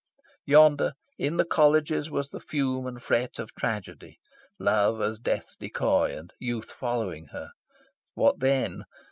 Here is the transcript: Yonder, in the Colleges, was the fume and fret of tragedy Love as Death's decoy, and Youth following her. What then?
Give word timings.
Yonder, 0.47 0.93
in 1.19 1.37
the 1.37 1.45
Colleges, 1.45 2.09
was 2.09 2.31
the 2.31 2.39
fume 2.39 2.87
and 2.87 3.03
fret 3.03 3.37
of 3.37 3.53
tragedy 3.53 4.17
Love 4.57 4.99
as 4.99 5.19
Death's 5.19 5.55
decoy, 5.55 6.17
and 6.17 6.33
Youth 6.39 6.71
following 6.71 7.27
her. 7.27 7.51
What 8.15 8.39
then? 8.39 8.85